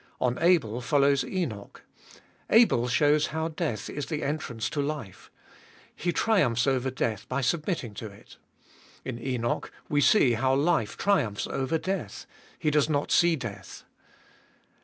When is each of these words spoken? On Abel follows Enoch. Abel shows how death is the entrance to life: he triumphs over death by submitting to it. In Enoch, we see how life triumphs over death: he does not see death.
On 0.19 0.39
Abel 0.39 0.81
follows 0.81 1.23
Enoch. 1.23 1.83
Abel 2.49 2.87
shows 2.87 3.27
how 3.27 3.49
death 3.49 3.87
is 3.87 4.07
the 4.07 4.23
entrance 4.23 4.67
to 4.71 4.81
life: 4.81 5.29
he 5.95 6.11
triumphs 6.11 6.65
over 6.65 6.89
death 6.89 7.29
by 7.29 7.41
submitting 7.41 7.93
to 7.93 8.07
it. 8.07 8.37
In 9.05 9.21
Enoch, 9.23 9.71
we 9.89 10.01
see 10.01 10.31
how 10.31 10.55
life 10.55 10.97
triumphs 10.97 11.45
over 11.45 11.77
death: 11.77 12.25
he 12.57 12.71
does 12.71 12.89
not 12.89 13.11
see 13.11 13.35
death. 13.35 13.83